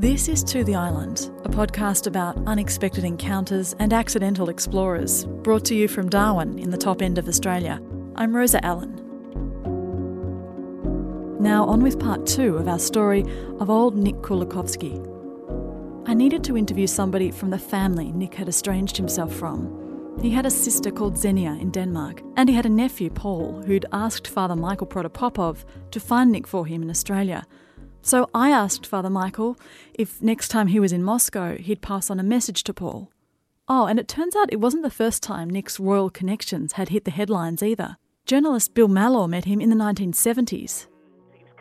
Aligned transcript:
This 0.00 0.28
is 0.30 0.42
To 0.44 0.64
the 0.64 0.76
Island, 0.76 1.30
a 1.44 1.50
podcast 1.50 2.06
about 2.06 2.38
unexpected 2.46 3.04
encounters 3.04 3.74
and 3.78 3.92
accidental 3.92 4.48
explorers, 4.48 5.26
brought 5.26 5.66
to 5.66 5.74
you 5.74 5.88
from 5.88 6.08
Darwin 6.08 6.58
in 6.58 6.70
the 6.70 6.78
top 6.78 7.02
end 7.02 7.18
of 7.18 7.28
Australia. 7.28 7.82
I'm 8.16 8.34
Rosa 8.34 8.64
Ellen. 8.64 8.96
Now, 11.38 11.66
on 11.66 11.82
with 11.82 12.00
part 12.00 12.26
two 12.26 12.56
of 12.56 12.66
our 12.66 12.78
story 12.78 13.26
of 13.58 13.68
old 13.68 13.94
Nick 13.94 14.14
Kulikovsky. 14.22 14.96
I 16.06 16.14
needed 16.14 16.44
to 16.44 16.56
interview 16.56 16.86
somebody 16.86 17.30
from 17.30 17.50
the 17.50 17.58
family 17.58 18.10
Nick 18.10 18.32
had 18.32 18.48
estranged 18.48 18.96
himself 18.96 19.34
from. 19.34 20.16
He 20.22 20.30
had 20.30 20.46
a 20.46 20.50
sister 20.50 20.90
called 20.90 21.18
Xenia 21.18 21.58
in 21.60 21.70
Denmark, 21.70 22.22
and 22.38 22.48
he 22.48 22.54
had 22.54 22.64
a 22.64 22.70
nephew, 22.70 23.10
Paul, 23.10 23.60
who'd 23.66 23.84
asked 23.92 24.26
Father 24.26 24.56
Michael 24.56 24.86
Protopopov 24.86 25.66
to 25.90 26.00
find 26.00 26.32
Nick 26.32 26.46
for 26.46 26.64
him 26.64 26.82
in 26.82 26.88
Australia. 26.88 27.46
So 28.02 28.28
I 28.34 28.50
asked 28.50 28.86
Father 28.86 29.10
Michael 29.10 29.58
if 29.94 30.20
next 30.22 30.48
time 30.48 30.68
he 30.68 30.80
was 30.80 30.92
in 30.92 31.02
Moscow, 31.02 31.56
he'd 31.56 31.82
pass 31.82 32.10
on 32.10 32.18
a 32.18 32.24
message 32.24 32.64
to 32.64 32.74
Paul. 32.74 33.10
Oh, 33.68 33.86
and 33.86 34.00
it 34.00 34.08
turns 34.08 34.34
out 34.34 34.52
it 34.52 34.60
wasn't 34.60 34.82
the 34.82 34.90
first 34.90 35.22
time 35.22 35.48
Nick's 35.48 35.78
royal 35.78 36.10
connections 36.10 36.72
had 36.72 36.88
hit 36.88 37.04
the 37.04 37.10
headlines 37.10 37.62
either. 37.62 37.96
Journalist 38.26 38.74
Bill 38.74 38.88
Mallor 38.88 39.28
met 39.28 39.44
him 39.44 39.60
in 39.60 39.70
the 39.70 39.76
1970s 39.76 40.86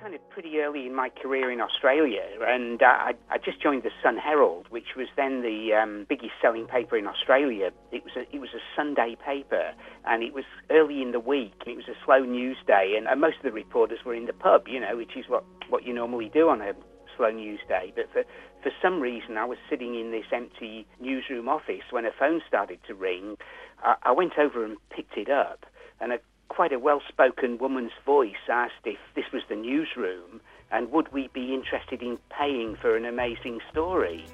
kind 0.09 0.19
of 0.19 0.29
pretty 0.31 0.57
early 0.57 0.87
in 0.87 0.95
my 0.95 1.09
career 1.09 1.51
in 1.51 1.61
Australia, 1.61 2.23
and 2.41 2.81
uh, 2.81 2.85
I, 2.85 3.13
I 3.29 3.37
just 3.37 3.61
joined 3.61 3.83
the 3.83 3.91
Sun 4.01 4.17
Herald, 4.17 4.65
which 4.71 4.95
was 4.97 5.07
then 5.15 5.43
the 5.43 5.73
um, 5.73 6.07
biggest 6.09 6.31
selling 6.41 6.65
paper 6.65 6.97
in 6.97 7.05
Australia. 7.05 7.69
It 7.91 8.03
was 8.03 8.13
a, 8.15 8.35
it 8.35 8.39
was 8.39 8.49
a 8.55 8.59
Sunday 8.75 9.15
paper, 9.23 9.71
and 10.05 10.23
it 10.23 10.33
was 10.33 10.45
early 10.71 11.03
in 11.03 11.11
the 11.11 11.19
week. 11.19 11.61
It 11.67 11.75
was 11.75 11.85
a 11.87 11.93
slow 12.05 12.23
news 12.23 12.57
day, 12.65 12.95
and, 12.97 13.07
and 13.07 13.21
most 13.21 13.37
of 13.37 13.43
the 13.43 13.51
reporters 13.51 13.99
were 14.03 14.15
in 14.15 14.25
the 14.25 14.33
pub, 14.33 14.67
you 14.67 14.79
know, 14.79 14.97
which 14.97 15.15
is 15.15 15.25
what, 15.27 15.43
what 15.69 15.85
you 15.85 15.93
normally 15.93 16.31
do 16.33 16.49
on 16.49 16.61
a 16.61 16.73
slow 17.15 17.29
news 17.29 17.59
day. 17.67 17.93
But 17.95 18.11
for 18.11 18.23
for 18.63 18.71
some 18.81 18.99
reason, 18.99 19.37
I 19.37 19.45
was 19.45 19.59
sitting 19.69 19.93
in 19.93 20.09
this 20.09 20.25
empty 20.33 20.87
newsroom 20.99 21.47
office 21.47 21.85
when 21.91 22.05
a 22.05 22.11
phone 22.17 22.41
started 22.47 22.79
to 22.87 22.95
ring. 22.95 23.37
I, 23.83 23.95
I 24.01 24.11
went 24.11 24.39
over 24.39 24.65
and 24.65 24.77
picked 24.89 25.17
it 25.17 25.29
up, 25.29 25.67
and 26.01 26.13
a 26.13 26.19
quite 26.49 26.73
a 26.73 26.79
well 26.79 27.01
spoken 27.07 27.57
woman's 27.57 27.91
voice 28.05 28.49
asked 28.51 28.85
if 28.85 28.97
this 29.15 29.25
was 29.31 29.43
the 29.47 29.55
newsroom 29.55 30.41
and 30.71 30.91
would 30.91 31.11
we 31.13 31.29
be 31.33 31.53
interested 31.53 32.01
in 32.01 32.17
paying 32.29 32.75
for 32.75 32.95
an 32.95 33.05
amazing 33.05 33.59
story. 33.71 34.25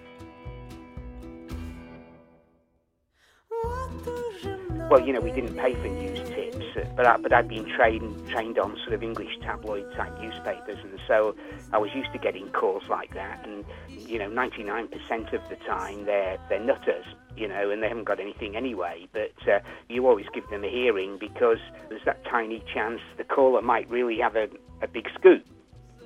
Well, 4.90 5.02
you 5.02 5.14
know, 5.14 5.20
we 5.20 5.32
didn't 5.32 5.56
pay 5.58 5.74
for 5.74 5.88
news 5.88 6.20
tips, 6.30 6.94
but 6.96 7.08
I, 7.08 7.18
but 7.18 7.34
I'd 7.34 7.48
been 7.48 7.66
trained 7.76 8.30
trained 8.30 8.60
on 8.60 8.78
sort 8.78 8.94
of 8.94 9.02
English 9.02 9.40
tabloid 9.42 9.92
type 9.96 10.20
newspapers, 10.20 10.78
and 10.84 11.00
so 11.08 11.36
I 11.74 11.80
was 11.80 11.90
used 11.96 12.12
to 12.14 12.20
getting 12.20 12.50
calls 12.50 12.84
like 12.88 13.14
that. 13.16 13.48
And 13.48 13.66
you 14.08 14.20
know, 14.20 14.30
99% 14.30 15.34
of 15.34 15.42
the 15.50 15.56
time 15.68 16.06
they're 16.06 16.38
they're 16.50 16.64
nutters, 16.64 17.06
you 17.38 17.48
know, 17.48 17.70
and 17.70 17.82
they 17.82 17.88
haven't 17.88 18.06
got 18.06 18.20
anything 18.20 18.56
anyway. 18.56 19.08
But 19.12 19.48
uh, 19.48 19.60
you 19.90 20.08
always 20.08 20.26
give 20.34 20.50
them 20.50 20.64
a 20.64 20.70
hearing 20.70 21.18
because 21.18 21.60
there's 21.90 22.06
that 22.06 22.24
tiny 22.26 22.64
chance 22.74 23.02
the 23.18 23.24
caller 23.24 23.62
might 23.62 23.90
really 23.90 24.20
have 24.20 24.36
a, 24.36 24.48
a 24.82 24.88
big 24.88 25.08
scoop. 25.18 25.46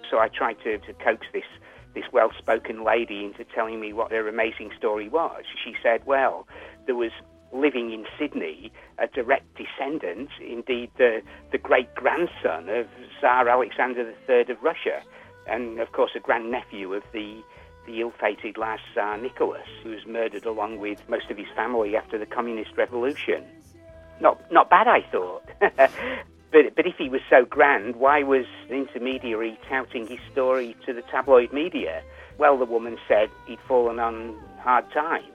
So 0.10 0.20
I 0.20 0.28
tried 0.28 0.58
to, 0.64 0.78
to 0.80 0.94
coax 0.94 1.28
this 1.34 1.44
this 1.96 2.06
well-spoken 2.14 2.84
lady 2.84 3.26
into 3.26 3.44
telling 3.44 3.80
me 3.80 3.94
what 3.94 4.12
her 4.12 4.28
amazing 4.28 4.70
story 4.78 5.10
was. 5.10 5.44
She 5.64 5.74
said, 5.82 6.06
"Well, 6.06 6.48
there 6.86 6.96
was 6.96 7.12
living 7.52 7.92
in 7.92 8.06
Sydney, 8.18 8.72
a 8.98 9.08
direct 9.08 9.46
descendant, 9.56 10.30
indeed 10.40 10.92
the, 10.98 11.22
the 11.52 11.58
great 11.58 11.94
grandson 11.96 12.70
of 12.70 12.88
Tsar 13.20 13.48
Alexander 13.50 14.14
III 14.30 14.42
of 14.54 14.62
Russia, 14.62 15.02
and 15.48 15.80
of 15.80 15.92
course 15.92 16.12
a 16.16 16.20
grandnephew 16.20 16.94
of 16.94 17.04
the, 17.12 17.42
the 17.90 18.02
ill 18.02 18.14
fated 18.20 18.58
last 18.58 18.82
Tsar 18.94 19.18
Nicholas, 19.18 19.68
who 19.84 19.90
was 19.90 20.06
murdered 20.06 20.46
along 20.46 20.80
with 20.80 21.00
most 21.10 21.30
of 21.30 21.38
his 21.38 21.48
family 21.56 21.96
after 21.96 22.18
the 22.18 22.26
Communist 22.26 22.72
Revolution. 22.78 23.44
Not, 24.22 24.40
not 24.52 24.70
bad, 24.70 24.88
I 24.88 25.02
thought. 25.12 25.44
But, 26.52 26.76
but 26.76 26.88
if 26.88 26.96
he 26.98 27.10
was 27.10 27.22
so 27.30 27.46
grand, 27.46 27.98
why 27.98 28.24
was 28.24 28.46
an 28.70 28.76
intermediary 28.76 29.60
touting 29.70 30.08
his 30.08 30.20
story 30.32 30.76
to 30.86 30.94
the 30.94 31.04
tabloid 31.04 31.54
media? 31.54 32.02
Well, 32.40 32.58
the 32.58 32.66
woman 32.66 32.98
said 33.08 33.30
he'd 33.46 33.60
fallen 33.68 34.00
on 34.00 34.36
hard 34.60 34.92
times. 34.92 35.26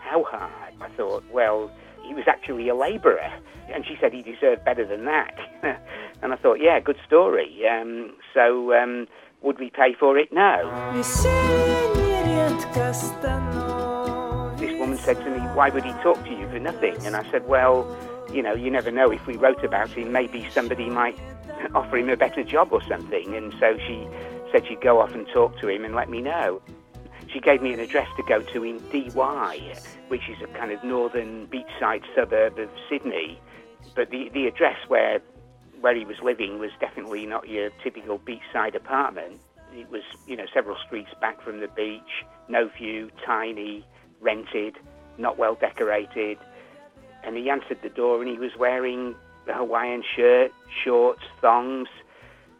How 0.00 0.24
hard? 0.24 0.74
I 0.80 0.88
thought, 0.94 1.24
well, 1.32 1.70
he 2.06 2.12
was 2.12 2.24
actually 2.26 2.68
a 2.68 2.74
labourer. 2.74 3.32
And 3.72 3.84
she 3.86 3.96
said 4.00 4.12
he 4.12 4.22
deserved 4.22 4.64
better 4.64 4.86
than 4.86 5.06
that. 5.06 5.34
and 6.22 6.32
I 6.32 6.36
thought, 6.36 6.58
yeah, 6.60 6.80
good 6.80 6.98
story. 7.06 7.62
Um, 7.68 8.14
so 8.34 8.74
um, 8.74 9.08
would 9.46 9.60
we 9.60 9.70
pay 9.70 9.94
for 9.94 10.18
it? 10.18 10.32
now? 10.32 10.92
This 14.58 14.78
woman 14.78 14.98
said 14.98 15.18
to 15.18 15.30
me, 15.30 15.38
why 15.54 15.70
would 15.70 15.84
he 15.84 15.92
talk 16.02 16.22
to 16.24 16.30
you 16.30 16.48
for 16.48 16.58
nothing? 16.58 16.96
And 17.06 17.14
I 17.14 17.30
said, 17.30 17.46
well, 17.46 17.86
you 18.32 18.42
know, 18.42 18.54
you 18.54 18.70
never 18.70 18.90
know. 18.90 19.12
If 19.12 19.24
we 19.26 19.36
wrote 19.36 19.62
about 19.62 19.90
him, 19.90 20.10
maybe 20.10 20.48
somebody 20.50 20.90
might 20.90 21.16
offer 21.74 21.96
him 21.96 22.08
a 22.08 22.16
better 22.16 22.42
job 22.42 22.72
or 22.72 22.82
something. 22.88 23.36
And 23.36 23.54
so 23.60 23.78
she 23.78 24.08
said 24.50 24.66
she'd 24.66 24.80
go 24.80 25.00
off 25.00 25.12
and 25.14 25.28
talk 25.28 25.58
to 25.60 25.68
him 25.68 25.84
and 25.84 25.94
let 25.94 26.10
me 26.10 26.20
know. 26.20 26.60
She 27.32 27.38
gave 27.38 27.62
me 27.62 27.72
an 27.72 27.80
address 27.80 28.08
to 28.16 28.24
go 28.24 28.42
to 28.42 28.64
in 28.64 28.78
Dee 28.90 29.10
Why, 29.10 29.74
which 30.08 30.28
is 30.28 30.38
a 30.42 30.48
kind 30.58 30.72
of 30.72 30.82
northern 30.82 31.46
beachside 31.46 32.02
suburb 32.16 32.58
of 32.58 32.68
Sydney. 32.88 33.38
But 33.94 34.10
the, 34.10 34.28
the 34.32 34.46
address 34.46 34.78
where 34.88 35.20
where 35.80 35.94
he 35.94 36.04
was 36.04 36.16
living 36.22 36.58
was 36.58 36.70
definitely 36.80 37.26
not 37.26 37.48
your 37.48 37.70
typical 37.82 38.18
beachside 38.18 38.74
apartment. 38.74 39.40
It 39.72 39.90
was, 39.90 40.02
you 40.26 40.36
know, 40.36 40.46
several 40.52 40.76
streets 40.86 41.10
back 41.20 41.42
from 41.42 41.60
the 41.60 41.68
beach, 41.68 42.24
no 42.48 42.68
view, 42.68 43.10
tiny, 43.24 43.84
rented, 44.20 44.76
not 45.18 45.38
well 45.38 45.54
decorated. 45.54 46.38
And 47.24 47.36
he 47.36 47.50
answered 47.50 47.78
the 47.82 47.88
door 47.88 48.22
and 48.22 48.30
he 48.30 48.38
was 48.38 48.52
wearing 48.58 49.14
a 49.48 49.54
Hawaiian 49.54 50.02
shirt, 50.14 50.52
shorts, 50.84 51.22
thongs. 51.40 51.88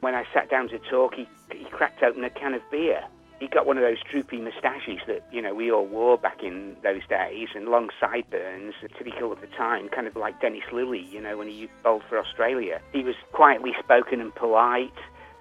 When 0.00 0.14
I 0.14 0.24
sat 0.34 0.50
down 0.50 0.68
to 0.68 0.78
talk, 0.78 1.14
he, 1.14 1.26
he 1.52 1.64
cracked 1.70 2.02
open 2.02 2.22
a 2.24 2.30
can 2.30 2.54
of 2.54 2.62
beer 2.70 3.02
he 3.38 3.48
got 3.48 3.66
one 3.66 3.76
of 3.76 3.82
those 3.82 3.98
droopy 4.10 4.38
moustaches 4.38 5.00
that 5.06 5.26
you 5.30 5.42
know 5.42 5.54
we 5.54 5.70
all 5.70 5.86
wore 5.86 6.16
back 6.16 6.42
in 6.42 6.76
those 6.82 7.06
days, 7.08 7.48
and 7.54 7.68
long 7.68 7.90
sideburns, 8.00 8.74
typical 8.96 9.32
of 9.32 9.40
the 9.40 9.46
time, 9.48 9.88
kind 9.88 10.06
of 10.06 10.16
like 10.16 10.40
Dennis 10.40 10.64
Lillee, 10.72 11.10
you 11.10 11.20
know, 11.20 11.36
when 11.36 11.48
he 11.48 11.68
bowled 11.82 12.02
for 12.08 12.18
Australia. 12.18 12.80
He 12.92 13.02
was 13.02 13.16
quietly 13.32 13.72
spoken 13.82 14.20
and 14.20 14.34
polite. 14.34 14.92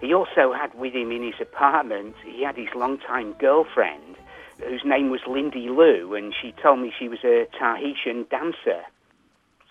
He 0.01 0.13
also 0.13 0.53
had 0.53 0.73
with 0.75 0.93
him 0.93 1.11
in 1.11 1.23
his 1.23 1.39
apartment, 1.39 2.15
he 2.25 2.43
had 2.43 2.57
his 2.57 2.67
longtime 2.75 3.33
girlfriend, 3.39 4.17
whose 4.61 4.83
name 4.83 5.09
was 5.09 5.21
Lindy 5.27 5.69
Lou, 5.69 6.13
and 6.15 6.33
she 6.39 6.53
told 6.61 6.79
me 6.79 6.91
she 6.97 7.07
was 7.07 7.23
a 7.23 7.47
Tahitian 7.57 8.25
dancer. 8.29 8.83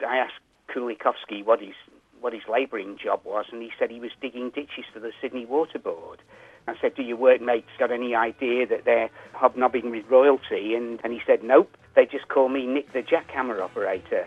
So 0.01 0.07
I 0.07 0.17
asked 0.17 0.41
Kulikovsky 0.69 1.45
what 1.45 1.61
his 1.61 1.75
what 2.21 2.33
his 2.33 2.43
labouring 2.51 2.97
job 2.97 3.21
was, 3.25 3.45
and 3.53 3.61
he 3.61 3.71
said 3.79 3.91
he 3.91 4.01
was 4.01 4.11
digging 4.19 4.49
ditches 4.49 4.87
for 4.91 4.99
the 4.99 5.13
Sydney 5.21 5.45
Water 5.45 5.79
Board. 5.79 6.21
I 6.67 6.75
said, 6.81 6.95
Do 6.95 7.03
your 7.03 7.17
workmates 7.17 7.69
got 7.79 7.91
any 7.91 8.15
idea 8.15 8.67
that 8.67 8.85
they're 8.85 9.11
hobnobbing 9.33 9.91
with 9.91 10.09
royalty? 10.09 10.75
And, 10.75 11.01
and 11.05 11.13
he 11.13 11.21
said, 11.27 11.43
Nope, 11.43 11.77
they 11.95 12.07
just 12.07 12.29
call 12.29 12.49
me 12.49 12.67
Nick 12.67 12.93
the 12.93 13.03
jackhammer 13.03 13.61
operator. 13.61 14.27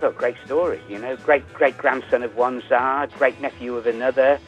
So, 0.00 0.10
great 0.10 0.36
story, 0.44 0.80
you 0.88 0.98
know, 0.98 1.16
great 1.16 1.50
great 1.54 1.78
grandson 1.78 2.24
of 2.24 2.36
one 2.36 2.60
Tsar, 2.62 3.06
great 3.06 3.40
nephew 3.40 3.76
of 3.76 3.86
another, 3.86 4.38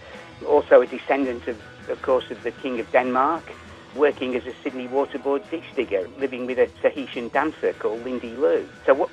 also 0.49 0.81
a 0.81 0.87
descendant 0.87 1.47
of, 1.47 1.63
of 1.89 2.03
course, 2.03 2.29
of 2.31 2.43
the 2.43 2.51
King 2.51 2.81
of 2.81 2.91
Denmark, 2.91 3.53
working 3.95 4.35
as 4.35 4.45
a 4.47 4.53
Sydney 4.65 4.89
waterboard 4.89 5.49
ditch 5.51 5.65
digger, 5.77 6.09
living 6.19 6.47
with 6.47 6.59
a 6.59 6.67
Tahitian 6.83 7.29
dancer 7.29 7.73
called 7.75 8.05
Lindy 8.05 8.35
Lou. 8.35 8.69
So, 8.85 8.95
what, 8.95 9.11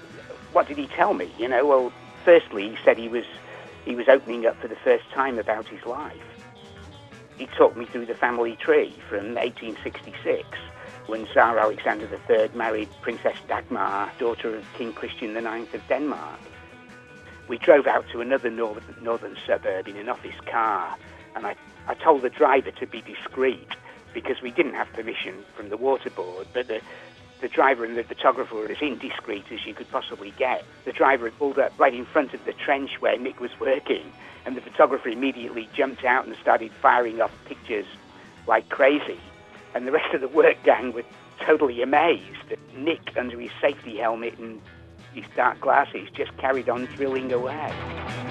what 0.54 0.68
did 0.68 0.78
he 0.78 0.88
tell 0.88 1.14
me? 1.14 1.32
You 1.38 1.48
know, 1.48 1.66
well, 1.66 1.94
firstly, 2.24 2.70
he 2.70 2.78
said 2.84 2.98
he 2.98 3.08
was 3.08 3.26
he 3.86 3.96
was 3.96 4.08
opening 4.08 4.46
up 4.46 4.60
for 4.62 4.68
the 4.68 4.76
first 4.76 5.10
time 5.12 5.40
about 5.40 5.68
his 5.68 5.84
life. 5.86 6.16
He 7.38 7.48
talked 7.48 7.76
me 7.76 7.86
through 7.86 8.06
the 8.06 8.14
family 8.14 8.56
tree 8.56 8.94
from 9.10 9.34
1866, 9.34 10.48
when 11.08 11.26
Tsar 11.28 11.58
Alexander 11.58 12.08
III 12.30 12.50
married 12.54 12.90
Princess 13.02 13.38
Dagmar, 13.48 14.12
daughter 14.20 14.56
of 14.56 14.66
King 14.78 14.94
Christian 14.94 15.36
IX 15.36 15.74
of 15.74 15.88
Denmark. 15.88 16.40
We 17.48 17.58
drove 17.58 17.88
out 17.88 18.06
to 18.12 18.22
another 18.22 18.52
northern, 18.52 18.96
northern 19.02 19.36
suburb 19.48 19.88
in 19.88 19.98
an 19.98 20.08
office 20.08 20.40
car, 20.46 20.96
and 21.36 21.48
I, 21.48 21.56
I 21.88 21.96
told 21.96 22.22
the 22.22 22.30
driver 22.30 22.70
to 22.72 22.86
be 22.86 23.02
discreet 23.02 23.70
because 24.14 24.42
we 24.42 24.52
didn't 24.52 24.76
have 24.76 24.92
permission 24.94 25.44
from 25.56 25.70
the 25.70 25.78
water 25.78 26.10
board, 26.12 26.48
but 26.54 26.68
the, 26.68 26.82
the 27.42 27.48
driver 27.48 27.84
and 27.84 27.98
the 27.98 28.04
photographer 28.04 28.56
were 28.56 28.72
as 28.72 28.82
indiscreet 28.82 29.46
as 29.52 29.66
you 29.66 29.74
could 29.74 29.90
possibly 29.92 30.32
get. 30.38 30.64
The 30.86 30.92
driver 30.92 31.26
had 31.26 31.38
pulled 31.38 31.60
up 31.60 31.74
right 31.80 31.94
in 31.94 32.06
front 32.06 32.34
of 32.34 32.46
the 32.46 32.54
trench 32.54 33.02
where 33.02 33.18
Nick 33.18 33.40
was 33.40 33.52
working, 33.60 34.12
and 34.46 34.56
the 34.56 34.62
photographer 34.62 35.10
immediately 35.10 35.68
jumped 35.74 36.06
out 36.06 36.26
and 36.26 36.36
started 36.42 36.72
firing 36.82 37.20
off 37.20 37.32
pictures 37.46 37.86
like 38.48 38.70
crazy. 38.70 39.20
And 39.74 39.88
the 39.88 39.92
rest 39.92 40.14
of 40.14 40.22
the 40.22 40.28
work 40.28 40.62
gang 40.64 40.94
were 40.94 41.04
totally 41.40 41.82
amazed. 41.82 42.50
That 42.50 42.60
Nick, 42.76 43.18
under 43.18 43.40
his 43.40 43.52
safety 43.60 43.98
helmet 43.98 44.38
and 44.38 44.62
his 45.14 45.26
dark 45.36 45.60
glasses, 45.60 46.10
just 46.14 46.36
carried 46.38 46.70
on 46.70 46.86
drilling 46.86 47.34
away. 47.34 48.31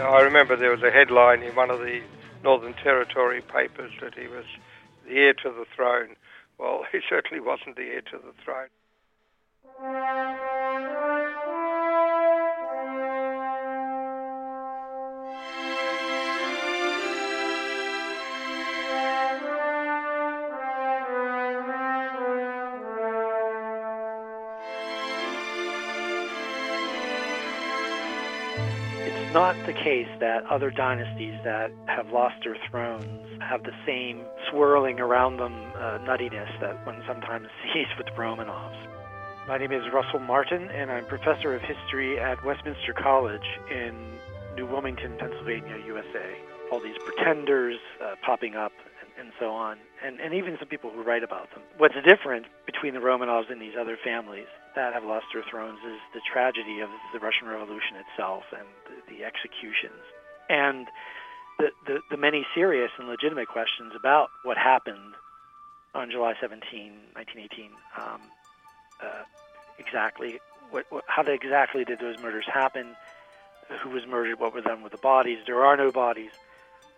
I 0.00 0.20
remember 0.20 0.56
there 0.56 0.70
was 0.70 0.82
a 0.82 0.90
headline 0.90 1.42
in 1.42 1.54
one 1.56 1.70
of 1.70 1.80
the 1.80 2.00
Northern 2.44 2.74
Territory 2.74 3.42
papers 3.42 3.92
that 4.00 4.14
he 4.14 4.28
was 4.28 4.44
the 5.06 5.14
heir 5.14 5.34
to 5.34 5.50
the 5.50 5.64
throne. 5.74 6.16
Well, 6.58 6.84
he 6.92 7.00
certainly 7.08 7.40
wasn't 7.40 7.76
the 7.76 7.82
heir 7.82 8.02
to 8.02 8.18
the 8.18 8.32
throne. 8.44 8.68
Not 29.32 29.54
the 29.66 29.72
case 29.74 30.08
that 30.20 30.44
other 30.46 30.70
dynasties 30.70 31.34
that 31.44 31.70
have 31.86 32.08
lost 32.10 32.36
their 32.42 32.56
thrones 32.70 33.42
have 33.42 33.62
the 33.62 33.72
same 33.84 34.24
swirling 34.50 35.00
around 35.00 35.36
them 35.36 35.52
uh, 35.76 35.98
nuttiness 35.98 36.48
that 36.60 36.84
one 36.86 37.02
sometimes 37.06 37.46
sees 37.74 37.86
with 37.98 38.06
the 38.06 38.12
Romanovs. 38.12 38.86
My 39.46 39.58
name 39.58 39.72
is 39.72 39.82
Russell 39.92 40.20
Martin, 40.20 40.70
and 40.70 40.90
I'm 40.90 41.04
professor 41.04 41.54
of 41.54 41.60
history 41.60 42.18
at 42.18 42.42
Westminster 42.44 42.94
College 42.94 43.46
in 43.70 43.94
New 44.56 44.66
Wilmington, 44.66 45.16
Pennsylvania, 45.18 45.76
USA. 45.86 46.36
All 46.72 46.80
these 46.80 46.96
pretenders 47.04 47.78
uh, 48.02 48.14
popping 48.24 48.56
up 48.56 48.72
and 49.18 49.32
so 49.38 49.50
on, 49.50 49.78
and, 50.04 50.20
and 50.20 50.34
even 50.34 50.56
some 50.58 50.68
people 50.68 50.90
who 50.90 51.02
write 51.02 51.22
about 51.22 51.50
them. 51.50 51.62
What's 51.76 51.94
different 52.06 52.46
between 52.66 52.94
the 52.94 53.00
Romanovs 53.00 53.50
and 53.50 53.60
these 53.60 53.74
other 53.78 53.98
families 54.02 54.46
that 54.76 54.94
have 54.94 55.04
lost 55.04 55.26
their 55.32 55.42
thrones 55.50 55.78
is 55.84 55.98
the 56.14 56.20
tragedy 56.20 56.80
of 56.80 56.88
the 57.12 57.18
Russian 57.18 57.48
Revolution 57.48 57.96
itself 57.96 58.44
and 58.52 58.66
the, 58.86 59.16
the 59.16 59.24
executions, 59.24 60.00
and 60.48 60.86
the, 61.58 61.70
the, 61.86 62.00
the 62.10 62.16
many 62.16 62.46
serious 62.54 62.90
and 62.98 63.08
legitimate 63.08 63.48
questions 63.48 63.92
about 63.96 64.30
what 64.44 64.56
happened 64.56 65.14
on 65.94 66.10
July 66.10 66.34
17, 66.40 66.92
1918. 67.14 67.70
Um, 67.96 68.20
uh, 69.02 69.22
exactly, 69.78 70.40
what, 70.70 70.86
what, 70.90 71.04
how 71.06 71.22
exactly 71.22 71.84
did 71.84 71.98
those 71.98 72.18
murders 72.22 72.46
happen? 72.52 72.94
Who 73.82 73.90
was 73.90 74.06
murdered? 74.06 74.38
What 74.38 74.54
were 74.54 74.60
done 74.60 74.82
with 74.82 74.92
the 74.92 74.98
bodies? 74.98 75.38
There 75.46 75.64
are 75.64 75.76
no 75.76 75.90
bodies. 75.90 76.30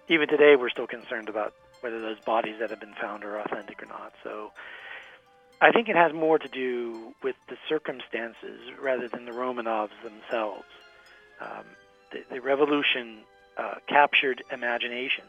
Even 0.08 0.28
today, 0.28 0.56
we're 0.56 0.70
still 0.70 0.86
concerned 0.86 1.28
about 1.28 1.54
whether 1.80 2.00
those 2.00 2.20
bodies 2.20 2.56
that 2.60 2.70
have 2.70 2.80
been 2.80 2.94
found 3.00 3.24
are 3.24 3.38
authentic 3.38 3.82
or 3.82 3.86
not. 3.86 4.12
So 4.22 4.52
I 5.60 5.72
think 5.72 5.88
it 5.88 5.96
has 5.96 6.12
more 6.12 6.38
to 6.38 6.48
do 6.48 7.14
with 7.22 7.36
the 7.48 7.56
circumstances 7.68 8.60
rather 8.80 9.08
than 9.08 9.26
the 9.26 9.32
Romanovs 9.32 9.90
themselves. 10.02 10.64
Um, 11.40 11.64
the, 12.12 12.24
the, 12.30 12.40
revolution 12.40 13.18
uh, 13.56 13.74
captured 13.86 14.42
imaginations. 14.50 15.28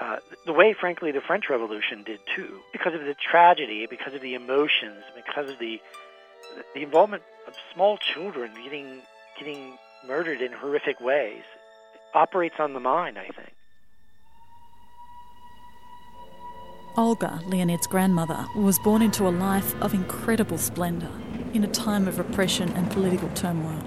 Uh, 0.00 0.16
the 0.46 0.52
way, 0.52 0.74
frankly, 0.78 1.12
the 1.12 1.20
French 1.20 1.48
Revolution 1.50 2.02
did 2.02 2.20
too, 2.34 2.60
because 2.72 2.94
of 2.94 3.00
the 3.00 3.14
tragedy, 3.14 3.86
because 3.86 4.14
of 4.14 4.20
the 4.20 4.34
emotions, 4.34 5.04
because 5.14 5.50
of 5.50 5.58
the 5.58 5.80
the 6.74 6.82
involvement 6.82 7.22
of 7.46 7.54
small 7.72 7.98
children 7.98 8.52
getting 8.64 9.02
getting 9.38 9.76
murdered 10.06 10.40
in 10.40 10.52
horrific 10.52 11.00
ways, 11.00 11.42
operates 12.14 12.56
on 12.58 12.72
the 12.72 12.80
mind. 12.80 13.18
I 13.18 13.28
think. 13.28 13.52
Olga, 16.96 17.40
Leonid's 17.46 17.86
grandmother, 17.86 18.46
was 18.54 18.78
born 18.78 19.00
into 19.00 19.26
a 19.26 19.30
life 19.30 19.74
of 19.80 19.94
incredible 19.94 20.58
splendour 20.58 21.10
in 21.54 21.64
a 21.64 21.68
time 21.68 22.06
of 22.06 22.18
repression 22.18 22.70
and 22.72 22.90
political 22.90 23.30
turmoil. 23.30 23.82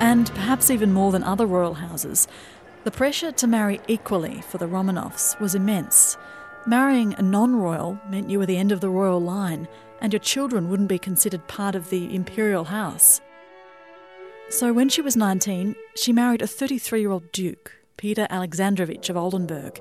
And 0.00 0.28
perhaps 0.30 0.70
even 0.70 0.92
more 0.92 1.12
than 1.12 1.22
other 1.22 1.44
royal 1.44 1.74
houses, 1.74 2.26
the 2.84 2.90
pressure 2.90 3.32
to 3.32 3.46
marry 3.46 3.80
equally 3.86 4.40
for 4.40 4.56
the 4.56 4.66
Romanovs 4.66 5.38
was 5.40 5.54
immense. 5.54 6.16
Marrying 6.66 7.14
a 7.14 7.22
non 7.22 7.54
royal 7.56 8.00
meant 8.08 8.30
you 8.30 8.38
were 8.38 8.46
the 8.46 8.56
end 8.56 8.72
of 8.72 8.80
the 8.80 8.88
royal 8.88 9.20
line, 9.20 9.68
and 10.00 10.12
your 10.12 10.20
children 10.20 10.70
wouldn't 10.70 10.88
be 10.88 10.98
considered 10.98 11.46
part 11.48 11.74
of 11.74 11.90
the 11.90 12.14
imperial 12.14 12.64
house. 12.64 13.20
So 14.48 14.72
when 14.72 14.88
she 14.88 15.02
was 15.02 15.16
19, 15.16 15.76
she 15.96 16.12
married 16.12 16.40
a 16.40 16.46
33 16.46 17.00
year 17.00 17.10
old 17.10 17.30
duke, 17.30 17.72
Peter 17.96 18.26
Alexandrovich 18.30 19.10
of 19.10 19.16
Oldenburg 19.16 19.80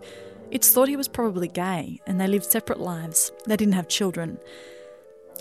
it's 0.52 0.72
thought 0.72 0.90
he 0.90 0.98
was 0.98 1.08
probably 1.08 1.48
gay 1.48 2.00
and 2.06 2.20
they 2.20 2.28
lived 2.28 2.46
separate 2.46 2.80
lives. 2.80 3.32
They 3.48 3.56
didn't 3.56 3.74
have 3.74 3.88
children. 3.88 4.38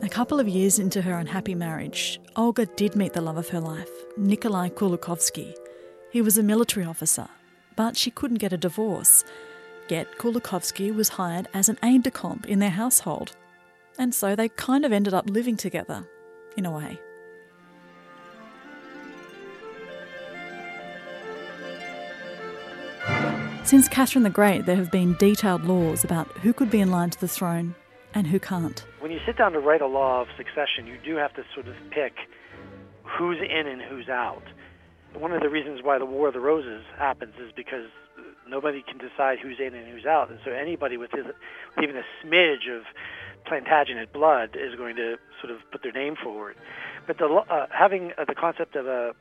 A 0.02 0.08
couple 0.08 0.40
of 0.40 0.48
years 0.48 0.78
into 0.78 1.02
her 1.02 1.18
unhappy 1.18 1.54
marriage, 1.54 2.20
Olga 2.36 2.64
did 2.64 2.96
meet 2.96 3.12
the 3.12 3.20
love 3.20 3.36
of 3.36 3.48
her 3.50 3.60
life, 3.60 3.90
Nikolai 4.16 4.70
Kulikovsky. 4.70 5.54
He 6.10 6.22
was 6.22 6.38
a 6.38 6.42
military 6.42 6.86
officer, 6.86 7.28
but 7.76 7.96
she 7.96 8.10
couldn't 8.10 8.38
get 8.38 8.52
a 8.52 8.56
divorce. 8.56 9.24
Yet 9.88 10.16
Kulikovsky 10.16 10.94
was 10.94 11.10
hired 11.10 11.48
as 11.52 11.68
an 11.68 11.78
aide 11.82 12.04
de 12.04 12.10
camp 12.10 12.46
in 12.46 12.60
their 12.60 12.70
household. 12.70 13.36
And 13.98 14.14
so 14.14 14.34
they 14.34 14.48
kind 14.48 14.84
of 14.84 14.92
ended 14.92 15.12
up 15.12 15.28
living 15.28 15.56
together, 15.56 16.08
in 16.56 16.64
a 16.64 16.70
way. 16.70 16.98
Since 23.70 23.86
Catherine 23.86 24.24
the 24.24 24.30
Great, 24.30 24.66
there 24.66 24.74
have 24.74 24.90
been 24.90 25.14
detailed 25.14 25.62
laws 25.62 26.02
about 26.02 26.26
who 26.38 26.52
could 26.52 26.72
be 26.72 26.80
in 26.80 26.90
line 26.90 27.10
to 27.10 27.20
the 27.20 27.28
throne 27.28 27.76
and 28.12 28.26
who 28.26 28.40
can't. 28.40 28.84
When 28.98 29.12
you 29.12 29.20
sit 29.24 29.38
down 29.38 29.52
to 29.52 29.60
write 29.60 29.80
a 29.80 29.86
law 29.86 30.22
of 30.22 30.26
succession, 30.36 30.88
you 30.88 30.98
do 31.04 31.14
have 31.14 31.32
to 31.34 31.44
sort 31.54 31.68
of 31.68 31.76
pick 31.92 32.14
who's 33.04 33.38
in 33.38 33.68
and 33.68 33.80
who's 33.80 34.08
out. 34.08 34.42
One 35.14 35.30
of 35.30 35.40
the 35.40 35.48
reasons 35.48 35.84
why 35.84 36.00
the 36.00 36.04
War 36.04 36.26
of 36.26 36.34
the 36.34 36.40
Roses 36.40 36.82
happens 36.98 37.34
is 37.38 37.52
because 37.54 37.86
nobody 38.48 38.82
can 38.82 38.98
decide 38.98 39.38
who's 39.38 39.60
in 39.60 39.72
and 39.72 39.86
who's 39.86 40.04
out, 40.04 40.30
and 40.30 40.40
so 40.44 40.50
anybody 40.50 40.96
with, 40.96 41.10
even 41.80 41.96
a 41.96 42.26
smidge 42.26 42.66
of 42.76 42.82
Plantagenet 43.46 44.12
blood 44.12 44.56
is 44.56 44.74
going 44.74 44.96
to 44.96 45.14
sort 45.40 45.54
of 45.54 45.60
put 45.70 45.84
their 45.84 45.92
name 45.92 46.16
forward. 46.20 46.56
But 47.06 47.18
the, 47.18 47.26
uh, 47.26 47.66
having 47.70 48.14
uh, 48.18 48.24
the 48.24 48.34
concept 48.34 48.74
of 48.74 48.88
a 48.88 49.12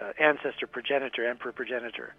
uh, 0.00 0.12
ancestor 0.18 0.66
progenitor, 0.66 1.28
emperor 1.28 1.52
progenitor, 1.52 2.14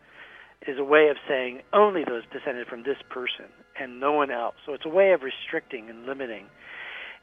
is 0.68 0.78
a 0.78 0.84
way 0.84 1.08
of 1.10 1.18
saying 1.28 1.62
only 1.74 2.04
those 2.04 2.24
descended 2.32 2.68
from 2.68 2.84
this 2.84 2.98
person 3.10 3.46
and 3.80 4.00
no 4.00 4.12
one 4.12 4.32
else. 4.32 4.56
So 4.66 4.74
it's 4.74 4.86
a 4.86 4.90
way 4.90 5.14
of 5.14 5.22
restricting 5.22 5.90
and 5.90 6.06
limiting. 6.06 6.46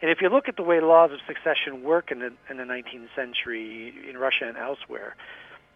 And 0.00 0.11
if 0.11 0.19
you 0.21 0.28
look 0.28 0.49
at 0.49 0.57
the 0.57 0.62
way 0.62 0.81
laws 0.81 1.11
of 1.12 1.19
succession 1.26 1.83
work 1.83 2.11
in 2.11 2.21
the, 2.21 2.33
in 2.50 2.57
the 2.57 2.64
19th 2.64 3.09
century 3.14 3.95
in 4.09 4.16
Russia 4.16 4.47
and 4.49 4.57
elsewhere, 4.57 5.16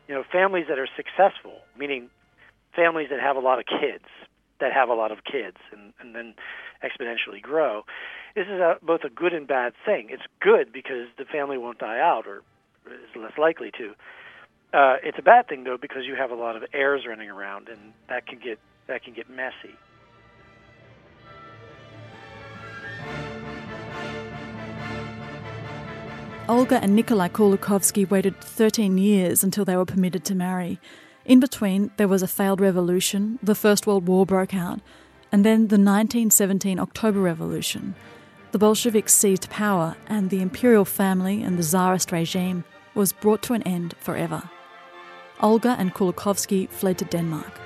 you 0.08 0.14
know, 0.14 0.24
families 0.30 0.66
that 0.68 0.78
are 0.78 0.88
successful, 0.96 1.60
meaning 1.76 2.10
families 2.74 3.08
that 3.10 3.20
have 3.20 3.36
a 3.36 3.40
lot 3.40 3.58
of 3.58 3.66
kids, 3.66 4.04
that 4.60 4.72
have 4.72 4.88
a 4.88 4.94
lot 4.94 5.10
of 5.10 5.24
kids 5.24 5.56
and, 5.72 5.92
and 6.00 6.14
then 6.14 6.34
exponentially 6.84 7.40
grow, 7.40 7.84
this 8.34 8.46
is 8.46 8.60
a, 8.60 8.76
both 8.82 9.04
a 9.04 9.10
good 9.10 9.32
and 9.32 9.46
bad 9.46 9.72
thing. 9.84 10.08
It's 10.10 10.22
good 10.40 10.72
because 10.72 11.08
the 11.18 11.24
family 11.24 11.58
won't 11.58 11.78
die 11.78 11.98
out 11.98 12.26
or 12.26 12.42
is 12.86 13.16
less 13.16 13.36
likely 13.38 13.70
to. 13.78 13.94
Uh, 14.72 14.96
it's 15.02 15.18
a 15.18 15.22
bad 15.22 15.48
thing 15.48 15.64
though 15.64 15.76
because 15.76 16.06
you 16.06 16.14
have 16.14 16.30
a 16.30 16.34
lot 16.34 16.54
of 16.56 16.64
heirs 16.72 17.02
running 17.06 17.28
around, 17.28 17.68
and 17.68 17.92
that 18.08 18.26
can 18.26 18.38
get 18.38 18.58
that 18.86 19.02
can 19.02 19.14
get 19.14 19.28
messy. 19.28 19.74
Olga 26.48 26.82
and 26.82 26.96
Nikolai 26.96 27.28
Kulikovsky 27.28 28.10
waited 28.10 28.40
13 28.40 28.98
years 28.98 29.44
until 29.44 29.64
they 29.64 29.76
were 29.76 29.84
permitted 29.84 30.24
to 30.24 30.34
marry. 30.34 30.80
In 31.24 31.38
between, 31.38 31.92
there 31.96 32.08
was 32.08 32.24
a 32.24 32.26
failed 32.26 32.60
revolution, 32.60 33.38
the 33.40 33.54
First 33.54 33.86
World 33.86 34.08
War 34.08 34.26
broke 34.26 34.52
out, 34.52 34.80
and 35.30 35.44
then 35.44 35.68
the 35.68 35.76
1917 35.76 36.80
October 36.80 37.20
Revolution. 37.20 37.94
The 38.50 38.58
Bolsheviks 38.58 39.14
seized 39.14 39.48
power, 39.48 39.96
and 40.08 40.30
the 40.30 40.42
imperial 40.42 40.84
family 40.84 41.40
and 41.40 41.56
the 41.56 41.62
Tsarist 41.62 42.10
regime 42.10 42.64
was 42.94 43.12
brought 43.12 43.42
to 43.42 43.52
an 43.52 43.62
end 43.62 43.94
forever. 44.00 44.50
Olga 45.42 45.76
and 45.78 45.94
Kulikovsky 45.94 46.68
fled 46.68 46.98
to 46.98 47.04
Denmark. 47.04 47.60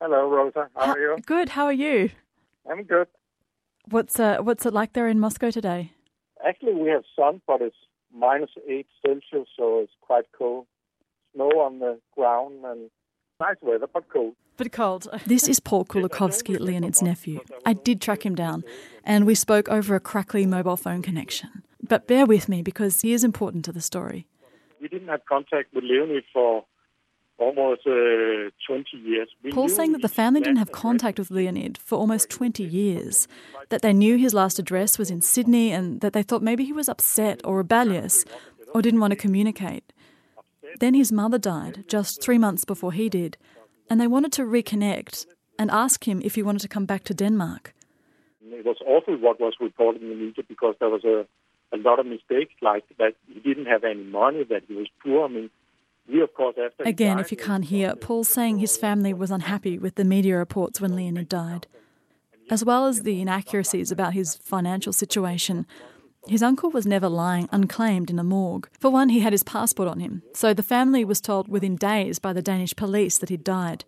Hello, 0.00 0.28
Rosa. 0.30 0.68
How, 0.74 0.86
how, 0.86 0.92
are 0.92 0.98
you? 0.98 1.16
Good. 1.26 1.50
How 1.50 1.66
are 1.66 1.72
you? 1.72 2.10
I'm 2.70 2.84
good. 2.84 3.08
What's 3.90 4.18
uh, 4.18 4.38
what's 4.38 4.64
it 4.64 4.72
like 4.72 4.92
there 4.92 5.08
in 5.08 5.20
Moscow 5.20 5.50
today? 5.50 5.92
Actually, 6.46 6.74
we 6.74 6.88
have 6.88 7.02
sun, 7.14 7.42
but 7.46 7.60
it's 7.60 7.76
minus 8.14 8.50
eight 8.66 8.86
Celsius, 9.04 9.48
so 9.56 9.80
it's 9.80 9.92
quite 10.00 10.24
cold. 10.36 10.66
Snow 11.34 11.50
on 11.60 11.80
the 11.80 12.00
ground 12.16 12.64
and 12.64 12.90
nice 13.40 13.56
weather, 13.62 13.86
but 13.92 14.08
cold. 14.08 14.34
But 14.60 14.72
cold. 14.72 15.08
This 15.26 15.48
is 15.48 15.58
Paul 15.58 15.86
Kulikovsky, 15.86 16.60
Leonid's 16.60 17.00
nephew. 17.00 17.40
I 17.64 17.72
did 17.72 17.98
track 18.02 18.26
him 18.26 18.34
down, 18.34 18.62
and 19.04 19.24
we 19.24 19.34
spoke 19.34 19.70
over 19.70 19.94
a 19.94 20.00
crackly 20.00 20.44
mobile 20.44 20.76
phone 20.76 21.00
connection. 21.00 21.62
But 21.82 22.06
bear 22.06 22.26
with 22.26 22.46
me 22.46 22.60
because 22.60 23.00
he 23.00 23.14
is 23.14 23.24
important 23.24 23.64
to 23.64 23.72
the 23.72 23.80
story. 23.80 24.26
We 24.78 24.88
didn't 24.88 25.08
have 25.08 25.24
contact 25.24 25.72
with 25.74 25.84
Leonid 25.84 26.24
for 26.30 26.66
almost 27.38 27.86
uh, 27.86 28.50
20 28.66 28.98
years. 29.02 29.30
We 29.42 29.50
Paul's 29.50 29.74
saying 29.74 29.92
that 29.92 30.02
the 30.02 30.10
family 30.10 30.42
didn't 30.42 30.58
have 30.58 30.72
contact 30.72 31.18
with 31.18 31.30
Leonid 31.30 31.78
for 31.78 31.96
almost 31.96 32.28
20 32.28 32.62
years, 32.62 33.26
that 33.70 33.80
they 33.80 33.94
knew 33.94 34.18
his 34.18 34.34
last 34.34 34.58
address 34.58 34.98
was 34.98 35.10
in 35.10 35.22
Sydney 35.22 35.72
and 35.72 36.02
that 36.02 36.12
they 36.12 36.22
thought 36.22 36.42
maybe 36.42 36.66
he 36.66 36.74
was 36.74 36.86
upset 36.86 37.40
or 37.44 37.56
rebellious 37.56 38.26
or 38.74 38.82
didn't 38.82 39.00
want 39.00 39.12
to 39.12 39.16
communicate. 39.16 39.90
Then 40.80 40.92
his 40.92 41.10
mother 41.10 41.38
died 41.38 41.84
just 41.88 42.22
three 42.22 42.36
months 42.36 42.66
before 42.66 42.92
he 42.92 43.08
did, 43.08 43.38
and 43.90 44.00
they 44.00 44.06
wanted 44.06 44.32
to 44.32 44.42
reconnect 44.42 45.26
and 45.58 45.70
ask 45.70 46.08
him 46.08 46.22
if 46.24 46.36
he 46.36 46.42
wanted 46.42 46.60
to 46.60 46.68
come 46.68 46.86
back 46.86 47.04
to 47.04 47.12
Denmark. 47.12 47.74
It 48.42 48.64
was 48.64 48.78
awful 48.86 49.16
what 49.16 49.40
was 49.40 49.54
reported 49.60 50.02
in 50.02 50.08
the 50.08 50.14
media 50.14 50.44
because 50.48 50.76
there 50.80 50.88
was 50.88 51.04
a, 51.04 51.26
a 51.72 51.78
lot 51.78 51.98
of 51.98 52.06
mistakes, 52.06 52.54
like 52.62 52.84
that 52.98 53.14
he 53.26 53.40
didn't 53.40 53.66
have 53.66 53.84
any 53.84 54.04
money, 54.04 54.44
that 54.44 54.62
he 54.68 54.74
was 54.74 54.88
poor. 55.02 55.24
I 55.24 55.28
mean, 55.28 55.50
we, 56.08 56.22
of 56.22 56.32
course, 56.34 56.56
after. 56.64 56.84
Again, 56.84 57.18
if 57.18 57.30
you 57.30 57.36
can't 57.36 57.66
hear, 57.66 57.94
Paul's 57.96 58.28
saying 58.28 58.58
his 58.58 58.76
family 58.76 59.12
was 59.12 59.30
unhappy 59.30 59.78
with 59.78 59.96
the 59.96 60.04
media 60.04 60.36
reports 60.36 60.80
when 60.80 60.94
Leonid 60.96 61.28
died. 61.28 61.66
As 62.50 62.64
well 62.64 62.86
as 62.86 63.02
the 63.02 63.20
inaccuracies 63.20 63.92
about 63.92 64.12
his 64.14 64.36
financial 64.36 64.92
situation, 64.92 65.66
his 66.28 66.42
uncle 66.42 66.70
was 66.70 66.86
never 66.86 67.08
lying 67.08 67.48
unclaimed 67.50 68.10
in 68.10 68.18
a 68.18 68.24
morgue. 68.24 68.68
For 68.78 68.90
one, 68.90 69.08
he 69.08 69.20
had 69.20 69.32
his 69.32 69.42
passport 69.42 69.88
on 69.88 70.00
him, 70.00 70.22
so 70.34 70.52
the 70.52 70.62
family 70.62 71.04
was 71.04 71.20
told 71.20 71.48
within 71.48 71.76
days 71.76 72.18
by 72.18 72.32
the 72.32 72.42
Danish 72.42 72.76
police 72.76 73.18
that 73.18 73.28
he'd 73.28 73.44
died. 73.44 73.84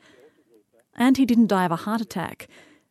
And 0.95 1.17
he 1.17 1.27
didn't 1.27 1.47
die 1.47 1.65
of 1.65 1.73
a 1.73 1.77
heart 1.77 2.01
attack. 2.01 2.49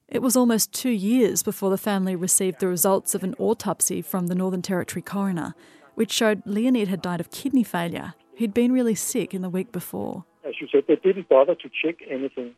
It 0.07 0.21
was 0.21 0.35
almost 0.35 0.73
two 0.73 0.89
years 0.89 1.43
before 1.43 1.69
the 1.69 1.77
family 1.77 2.15
received 2.15 2.59
the 2.59 2.67
results 2.67 3.15
of 3.15 3.23
an 3.23 3.35
autopsy 3.39 4.01
from 4.01 4.27
the 4.27 4.35
Northern 4.35 4.61
Territory 4.61 5.01
coroner, 5.01 5.55
which 5.95 6.11
showed 6.11 6.43
Leonid 6.45 6.87
had 6.87 7.01
died 7.01 7.19
of 7.19 7.31
kidney 7.31 7.63
failure 7.63 8.13
He'd 8.41 8.55
been 8.55 8.71
really 8.71 8.95
sick 8.95 9.35
in 9.35 9.43
the 9.43 9.51
week 9.51 9.71
before. 9.71 10.25
As 10.43 10.55
you 10.59 10.67
said, 10.71 10.85
they 10.87 10.95
didn't 10.95 11.29
bother 11.29 11.53
to 11.53 11.69
check 11.69 11.97
anything. 12.09 12.55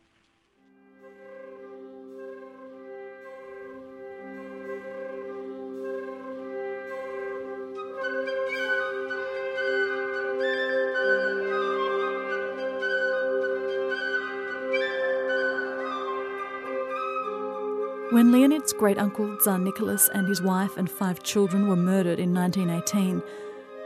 When 18.14 18.30
Leonid's 18.30 18.72
great 18.72 18.96
uncle 18.96 19.36
Tsar 19.38 19.58
Nicholas 19.58 20.08
and 20.14 20.28
his 20.28 20.40
wife 20.40 20.76
and 20.76 20.88
five 20.88 21.24
children 21.24 21.66
were 21.66 21.74
murdered 21.74 22.20
in 22.20 22.32
1918, 22.32 23.20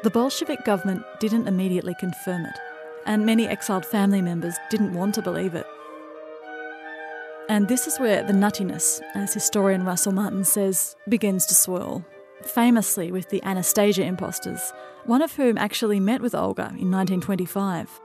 the 0.02 0.10
Bolshevik 0.10 0.66
government 0.66 1.02
didn't 1.18 1.48
immediately 1.48 1.94
confirm 1.98 2.44
it, 2.44 2.58
and 3.06 3.24
many 3.24 3.48
exiled 3.48 3.86
family 3.86 4.20
members 4.20 4.54
didn't 4.68 4.92
want 4.92 5.14
to 5.14 5.22
believe 5.22 5.54
it. 5.54 5.64
And 7.48 7.68
this 7.68 7.86
is 7.86 7.98
where 7.98 8.22
the 8.22 8.34
nuttiness, 8.34 9.00
as 9.14 9.32
historian 9.32 9.86
Russell 9.86 10.12
Martin 10.12 10.44
says, 10.44 10.94
begins 11.08 11.46
to 11.46 11.54
swirl, 11.54 12.04
famously 12.42 13.10
with 13.10 13.30
the 13.30 13.42
Anastasia 13.44 14.02
imposters, 14.02 14.74
one 15.06 15.22
of 15.22 15.36
whom 15.36 15.56
actually 15.56 16.00
met 16.00 16.20
with 16.20 16.34
Olga 16.34 16.66
in 16.78 16.90
1925. 16.90 17.98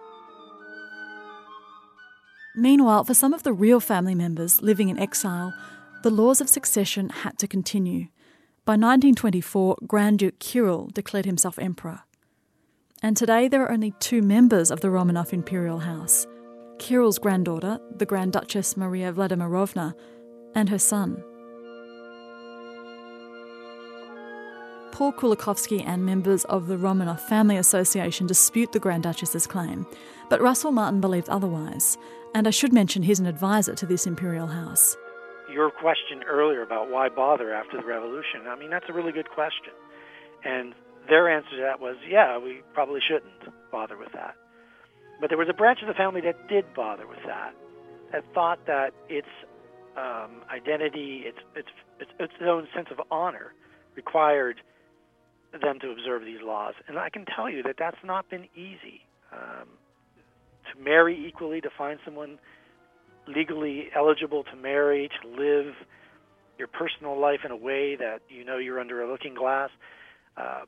Meanwhile, 2.55 3.03
for 3.03 3.15
some 3.15 3.33
of 3.33 3.41
the 3.41 3.51
real 3.51 3.79
family 3.79 4.13
members 4.13 4.61
living 4.61 4.89
in 4.89 4.99
exile, 4.99 5.53
the 6.03 6.11
laws 6.11 6.41
of 6.41 6.49
succession 6.49 7.09
had 7.09 7.37
to 7.39 7.47
continue. 7.47 8.07
By 8.65 8.73
1924, 8.73 9.77
Grand 9.87 10.19
Duke 10.19 10.37
Kirill 10.37 10.89
declared 10.93 11.25
himself 11.25 11.57
emperor. 11.57 12.01
And 13.01 13.15
today 13.15 13.47
there 13.47 13.63
are 13.63 13.71
only 13.71 13.93
two 13.99 14.21
members 14.21 14.69
of 14.69 14.81
the 14.81 14.89
Romanov 14.89 15.33
imperial 15.33 15.79
house 15.79 16.27
Kirill's 16.79 17.19
granddaughter, 17.19 17.79
the 17.95 18.05
Grand 18.05 18.33
Duchess 18.33 18.75
Maria 18.75 19.13
Vladimirovna, 19.13 19.93
and 20.53 20.69
her 20.69 20.79
son. 20.79 21.23
Paul 24.91 25.13
Kulikovsky 25.13 25.83
and 25.85 26.05
members 26.05 26.43
of 26.45 26.67
the 26.67 26.75
Romanov 26.75 27.21
Family 27.21 27.55
Association 27.57 28.27
dispute 28.27 28.73
the 28.73 28.79
Grand 28.79 29.03
Duchess's 29.03 29.47
claim, 29.47 29.85
but 30.29 30.41
Russell 30.41 30.71
Martin 30.71 30.99
believes 30.99 31.29
otherwise, 31.29 31.97
and 32.35 32.45
I 32.45 32.51
should 32.51 32.73
mention 32.73 33.03
he's 33.03 33.21
an 33.21 33.25
advisor 33.25 33.73
to 33.75 33.85
this 33.85 34.05
imperial 34.05 34.47
house 34.47 34.97
your 35.53 35.69
question 35.71 36.23
earlier 36.27 36.61
about 36.61 36.89
why 36.89 37.09
bother 37.09 37.53
after 37.53 37.77
the 37.77 37.85
revolution, 37.85 38.47
I 38.47 38.55
mean, 38.57 38.69
that's 38.69 38.85
a 38.89 38.93
really 38.93 39.11
good 39.11 39.29
question. 39.29 39.73
And 40.43 40.73
their 41.07 41.29
answer 41.29 41.51
to 41.51 41.61
that 41.61 41.79
was, 41.79 41.95
yeah, 42.09 42.37
we 42.37 42.61
probably 42.73 42.99
shouldn't 43.07 43.71
bother 43.71 43.97
with 43.97 44.11
that. 44.13 44.35
But 45.21 45.29
there 45.29 45.37
was 45.37 45.47
a 45.49 45.53
branch 45.53 45.79
of 45.81 45.87
the 45.87 45.93
family 45.93 46.21
that 46.21 46.49
did 46.49 46.65
bother 46.73 47.07
with 47.07 47.19
that, 47.25 47.53
that 48.11 48.23
thought 48.33 48.65
that 48.65 48.91
its 49.07 49.27
um, 49.95 50.41
identity, 50.51 51.23
its, 51.25 51.37
its, 51.55 51.69
its, 51.99 52.11
its 52.19 52.33
own 52.41 52.67
sense 52.75 52.87
of 52.91 52.99
honor 53.11 53.53
required 53.95 54.57
them 55.61 55.79
to 55.79 55.91
observe 55.91 56.25
these 56.25 56.41
laws. 56.41 56.73
And 56.87 56.97
I 56.97 57.09
can 57.09 57.25
tell 57.25 57.49
you 57.49 57.61
that 57.63 57.75
that's 57.77 58.03
not 58.03 58.29
been 58.29 58.47
easy. 58.55 59.05
Um, 59.31 59.67
to 60.71 60.81
marry 60.81 61.27
equally, 61.27 61.61
to 61.61 61.69
find 61.77 61.99
someone 62.05 62.39
legally 63.27 63.89
eligible 63.95 64.43
to 64.43 64.55
marry, 64.55 65.09
to 65.21 65.27
live 65.27 65.73
your 66.57 66.67
personal 66.67 67.19
life 67.19 67.39
in 67.43 67.51
a 67.51 67.55
way 67.55 67.95
that 67.95 68.21
you 68.29 68.43
know 68.43 68.57
you're 68.57 68.79
under 68.79 69.01
a 69.01 69.09
looking 69.09 69.33
glass. 69.33 69.69
Uh, 70.37 70.61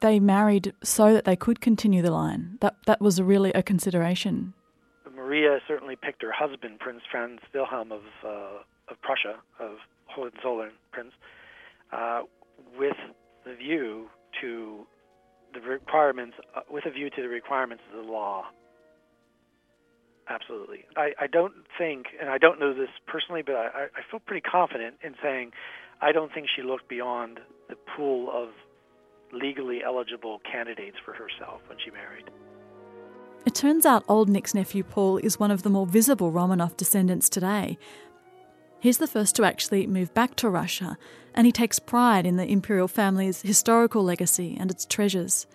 they 0.00 0.20
married 0.20 0.72
so 0.82 1.12
that 1.12 1.24
they 1.24 1.36
could 1.36 1.60
continue 1.60 2.02
the 2.02 2.10
line. 2.10 2.58
That 2.60 2.76
that 2.86 3.00
was 3.00 3.20
really 3.20 3.52
a 3.52 3.62
consideration. 3.62 4.54
Maria 5.14 5.58
certainly 5.68 5.96
picked 5.96 6.22
her 6.22 6.32
husband, 6.32 6.78
Prince 6.80 7.02
Franz 7.10 7.40
Wilhelm 7.54 7.92
of 7.92 8.02
uh, 8.24 8.62
of 8.88 9.00
Prussia, 9.02 9.36
of 9.58 9.76
Hohenzollern 10.06 10.72
Prince, 10.92 11.12
uh, 11.92 12.22
with 12.78 12.96
the 13.44 13.54
view 13.54 14.08
to 14.40 14.86
the 15.54 15.60
requirements, 15.60 16.36
uh, 16.56 16.60
with 16.70 16.86
a 16.86 16.90
view 16.90 17.10
to 17.10 17.22
the 17.22 17.28
requirements 17.28 17.82
of 17.90 18.04
the 18.04 18.10
law 18.10 18.46
Absolutely. 20.28 20.84
I, 20.96 21.12
I 21.20 21.26
don't 21.26 21.54
think, 21.76 22.06
and 22.20 22.30
I 22.30 22.38
don't 22.38 22.60
know 22.60 22.72
this 22.72 22.90
personally, 23.06 23.42
but 23.44 23.54
I, 23.54 23.88
I 23.94 24.02
feel 24.10 24.20
pretty 24.20 24.40
confident 24.40 24.96
in 25.02 25.14
saying 25.22 25.52
I 26.00 26.12
don't 26.12 26.32
think 26.32 26.46
she 26.54 26.62
looked 26.62 26.88
beyond 26.88 27.40
the 27.68 27.76
pool 27.96 28.30
of 28.32 28.50
legally 29.32 29.82
eligible 29.84 30.40
candidates 30.50 30.96
for 31.04 31.12
herself 31.12 31.60
when 31.66 31.78
she 31.84 31.90
married. 31.90 32.30
It 33.44 33.54
turns 33.54 33.84
out 33.84 34.04
old 34.06 34.28
Nick's 34.28 34.54
nephew 34.54 34.84
Paul 34.84 35.18
is 35.18 35.40
one 35.40 35.50
of 35.50 35.62
the 35.62 35.70
more 35.70 35.86
visible 35.86 36.30
Romanov 36.30 36.76
descendants 36.76 37.28
today. 37.28 37.78
He's 38.78 38.98
the 38.98 39.06
first 39.06 39.36
to 39.36 39.44
actually 39.44 39.86
move 39.86 40.12
back 40.14 40.36
to 40.36 40.48
Russia, 40.48 40.96
and 41.34 41.46
he 41.46 41.52
takes 41.52 41.78
pride 41.78 42.26
in 42.26 42.36
the 42.36 42.46
imperial 42.46 42.88
family's 42.88 43.42
historical 43.42 44.02
legacy 44.02 44.56
and 44.58 44.70
its 44.70 44.84
treasures. 44.84 45.46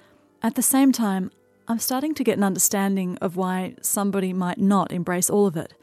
At 0.41 0.55
the 0.55 0.61
same 0.61 0.91
time, 0.91 1.31
I'm 1.69 1.79
starting 1.79 2.13
to 2.13 2.23
get 2.23 2.37
an 2.37 2.45
understanding 2.45 3.17
of 3.17 3.35
why 3.35 3.75
somebody 3.81 4.31
might 4.31 4.57
not 4.57 4.89
embrace 4.89 5.29
all 5.29 5.45
of 5.45 5.57
it. 5.57 5.73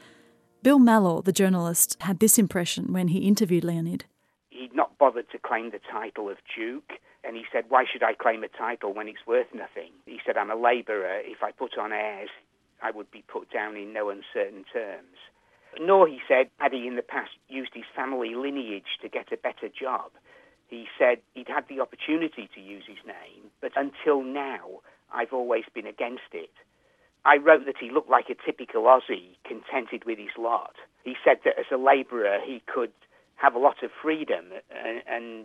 Bill 0.63 0.79
Mallor, 0.79 1.21
the 1.21 1.33
journalist, 1.33 1.99
had 2.01 2.21
this 2.21 2.39
impression 2.39 2.91
when 2.91 3.09
he 3.09 3.29
interviewed 3.29 3.65
Leonid. 3.65 4.07
He'd 4.49 4.75
not 4.75 4.97
bothered 4.97 5.31
to 5.33 5.39
claim 5.39 5.73
the 5.73 5.81
title 5.93 6.31
of 6.31 6.39
Duke, 6.57 6.95
and 7.23 7.37
he 7.37 7.45
said, 7.53 7.65
Why 7.69 7.85
should 7.85 8.03
I 8.03 8.15
claim 8.15 8.43
a 8.43 8.49
title 8.49 8.95
when 8.95 9.09
it's 9.09 9.27
worth 9.27 9.49
nothing? 9.53 9.93
He 10.07 10.21
said, 10.25 10.39
I'm 10.39 10.51
a 10.51 10.57
labourer. 10.57 11.21
If 11.23 11.43
I 11.43 11.53
put 11.53 11.77
on 11.77 11.93
airs, 11.93 12.31
I 12.83 12.91
would 12.91 13.11
be 13.11 13.23
put 13.29 13.53
down 13.53 13.77
in 13.77 13.93
no 13.93 14.09
uncertain 14.09 14.65
terms. 14.73 15.19
Nor, 15.79 16.09
he 16.09 16.21
said, 16.27 16.49
had 16.57 16.73
he 16.73 16.87
in 16.87 16.97
the 16.97 17.03
past 17.03 17.33
used 17.51 17.73
his 17.75 17.85
family 17.95 18.35
lineage 18.35 18.97
to 19.03 19.11
get 19.11 19.33
a 19.33 19.37
better 19.37 19.69
job. 19.69 20.13
He 20.69 20.87
said 20.99 21.19
he'd 21.35 21.49
had 21.49 21.69
the 21.69 21.81
opportunity 21.81 22.49
to 22.55 22.61
use 22.61 22.85
his 22.89 23.05
name, 23.07 23.51
but 23.61 23.73
until 23.77 24.23
now, 24.23 24.81
I've 25.15 25.33
always 25.33 25.65
been 25.75 25.87
against 25.87 26.33
it. 26.33 26.51
I 27.25 27.37
wrote 27.39 27.65
that 27.67 27.77
he 27.81 27.91
looked 27.91 28.11
like 28.11 28.29
a 28.29 28.35
typical 28.45 28.83
Aussie, 28.83 29.37
contented 29.47 30.05
with 30.05 30.19
his 30.19 30.37
lot. 30.39 30.75
He 31.05 31.15
said 31.25 31.39
that 31.45 31.59
as 31.59 31.67
a 31.73 31.79
labourer 31.79 32.39
he 32.45 32.63
could 32.67 32.93
have 33.37 33.55
a 33.55 33.59
lot 33.59 33.83
of 33.83 33.91
freedom 34.03 34.47
and, 34.71 35.03
and 35.07 35.45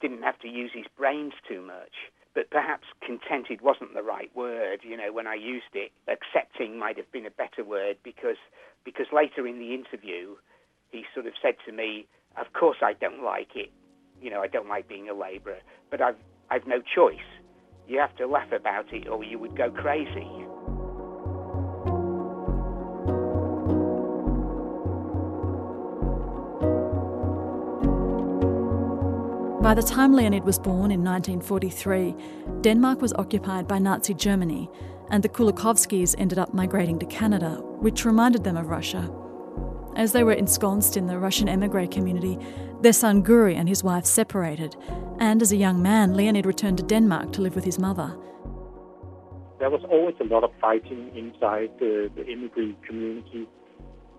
didn't 0.00 0.22
have 0.22 0.38
to 0.40 0.48
use 0.48 0.70
his 0.74 0.86
brains 0.96 1.32
too 1.48 1.60
much. 1.60 2.12
But 2.34 2.50
perhaps 2.50 2.84
contented 3.04 3.62
wasn't 3.62 3.94
the 3.94 4.02
right 4.02 4.30
word, 4.36 4.80
you 4.82 4.96
know, 4.96 5.12
when 5.12 5.26
I 5.26 5.34
used 5.34 5.72
it. 5.74 5.90
Accepting 6.06 6.78
might 6.78 6.96
have 6.96 7.10
been 7.10 7.26
a 7.26 7.30
better 7.30 7.64
word 7.64 7.96
because, 8.04 8.36
because 8.84 9.06
later 9.12 9.46
in 9.46 9.58
the 9.58 9.74
interview 9.74 10.36
he 10.90 11.04
sort 11.14 11.26
of 11.26 11.32
said 11.42 11.54
to 11.66 11.72
me, 11.72 12.06
Of 12.38 12.52
course 12.52 12.78
I 12.82 12.92
don't 12.92 13.24
like 13.24 13.56
it. 13.56 13.72
You 14.20 14.30
know, 14.30 14.42
I 14.42 14.48
don't 14.48 14.68
like 14.68 14.88
being 14.88 15.08
a 15.08 15.14
labourer, 15.14 15.58
but 15.90 16.00
I've, 16.00 16.16
I've 16.50 16.66
no 16.66 16.80
choice. 16.82 17.26
You 17.88 18.00
have 18.00 18.16
to 18.16 18.26
laugh 18.26 18.50
about 18.50 18.92
it 18.92 19.06
or 19.06 19.22
you 19.22 19.38
would 19.38 19.56
go 19.56 19.70
crazy. 19.70 20.26
By 29.62 29.74
the 29.74 29.82
time 29.82 30.14
Leonid 30.14 30.44
was 30.44 30.58
born 30.58 30.90
in 30.90 31.04
1943, 31.04 32.14
Denmark 32.60 33.02
was 33.02 33.12
occupied 33.14 33.66
by 33.66 33.78
Nazi 33.78 34.14
Germany, 34.14 34.70
and 35.10 35.22
the 35.22 35.28
Kulikovskis 35.28 36.14
ended 36.18 36.38
up 36.38 36.54
migrating 36.54 36.98
to 37.00 37.06
Canada, 37.06 37.60
which 37.80 38.04
reminded 38.04 38.44
them 38.44 38.56
of 38.56 38.68
Russia. 38.68 39.10
As 39.96 40.12
they 40.12 40.22
were 40.24 40.32
ensconced 40.32 40.98
in 40.98 41.06
the 41.06 41.18
Russian 41.18 41.48
emigre 41.48 41.86
community, 41.86 42.38
their 42.82 42.92
son 42.92 43.24
Guri 43.24 43.54
and 43.56 43.66
his 43.66 43.82
wife 43.82 44.04
separated, 44.04 44.76
and 45.18 45.40
as 45.40 45.52
a 45.52 45.56
young 45.56 45.80
man, 45.82 46.12
Leonid 46.12 46.44
returned 46.44 46.76
to 46.76 46.84
Denmark 46.84 47.32
to 47.32 47.40
live 47.40 47.54
with 47.54 47.64
his 47.64 47.78
mother. 47.78 48.14
There 49.58 49.70
was 49.70 49.82
always 49.90 50.14
a 50.20 50.24
lot 50.24 50.44
of 50.44 50.50
fighting 50.60 51.10
inside 51.16 51.70
the, 51.78 52.10
the 52.14 52.26
immigrant 52.26 52.76
community, 52.84 53.48